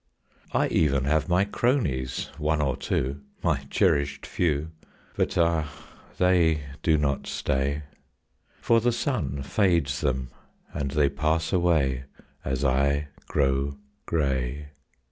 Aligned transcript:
I 0.51 0.67
even 0.69 1.03
have 1.03 1.29
my 1.29 1.45
cronies, 1.45 2.31
one 2.39 2.59
or 2.59 2.75
two, 2.75 3.21
My 3.43 3.57
cherished 3.69 4.25
few. 4.25 4.71
But 5.15 5.37
ah, 5.37 5.69
they 6.17 6.61
do 6.81 6.97
not 6.97 7.27
stay! 7.27 7.83
For 8.61 8.81
the 8.81 8.93
sun 8.93 9.43
fades 9.43 10.01
them 10.01 10.31
and 10.73 10.89
they 10.89 11.07
pass 11.07 11.53
away, 11.53 12.05
As 12.43 12.65
I 12.65 13.09
grow 13.27 13.77
gray. 14.07 14.69